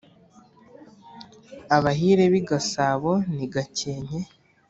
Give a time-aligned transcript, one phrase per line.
[1.77, 4.19] abahire b’i gasabo n’i gakenke,